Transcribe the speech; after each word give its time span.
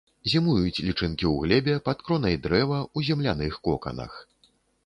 Зімуюць 0.31 0.83
лічынкі 0.87 1.25
ў 1.31 1.33
глебе 1.43 1.75
пад 1.91 2.01
кронай 2.07 2.39
дрэва, 2.47 2.81
у 2.97 3.07
земляных 3.11 3.63
коканах. 3.69 4.21